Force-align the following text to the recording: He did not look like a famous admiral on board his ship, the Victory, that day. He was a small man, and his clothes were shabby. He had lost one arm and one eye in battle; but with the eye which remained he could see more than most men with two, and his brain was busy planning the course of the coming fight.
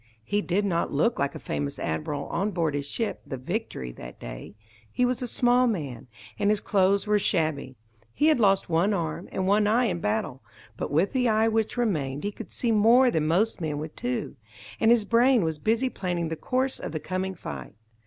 He 0.23 0.41
did 0.41 0.65
not 0.65 0.91
look 0.91 1.19
like 1.19 1.35
a 1.35 1.39
famous 1.39 1.77
admiral 1.77 2.25
on 2.29 2.49
board 2.49 2.73
his 2.73 2.87
ship, 2.87 3.21
the 3.23 3.37
Victory, 3.37 3.91
that 3.91 4.19
day. 4.19 4.55
He 4.91 5.05
was 5.05 5.21
a 5.21 5.27
small 5.27 5.67
man, 5.67 6.07
and 6.39 6.49
his 6.49 6.59
clothes 6.59 7.05
were 7.05 7.19
shabby. 7.19 7.75
He 8.11 8.25
had 8.25 8.39
lost 8.39 8.67
one 8.67 8.95
arm 8.95 9.29
and 9.31 9.45
one 9.45 9.67
eye 9.67 9.85
in 9.85 9.99
battle; 9.99 10.41
but 10.75 10.89
with 10.89 11.13
the 11.13 11.29
eye 11.29 11.47
which 11.49 11.77
remained 11.77 12.23
he 12.23 12.31
could 12.31 12.51
see 12.51 12.71
more 12.71 13.11
than 13.11 13.27
most 13.27 13.61
men 13.61 13.77
with 13.77 13.95
two, 13.95 14.37
and 14.79 14.89
his 14.89 15.05
brain 15.05 15.43
was 15.43 15.59
busy 15.59 15.87
planning 15.87 16.29
the 16.29 16.35
course 16.35 16.79
of 16.79 16.93
the 16.93 16.99
coming 16.99 17.35
fight. 17.35 17.75